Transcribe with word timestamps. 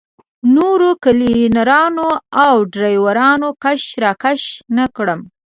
نورو 0.55 0.89
کلینرانو 1.03 2.09
او 2.45 2.55
ډریورانو 2.73 3.49
کش 3.63 3.81
راکش 4.03 4.41
نه 4.77 4.85
کړم. 4.95 5.19